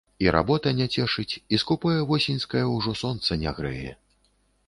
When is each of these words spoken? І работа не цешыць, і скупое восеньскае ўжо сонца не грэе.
І 0.23 0.29
работа 0.35 0.71
не 0.77 0.87
цешыць, 0.95 1.33
і 1.57 1.59
скупое 1.65 1.99
восеньскае 2.11 2.63
ўжо 2.77 2.95
сонца 3.05 3.37
не 3.43 3.51
грэе. 3.59 3.91